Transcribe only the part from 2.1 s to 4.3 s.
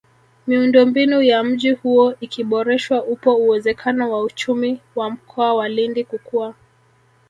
ikiboreshwa upo uwezekano wa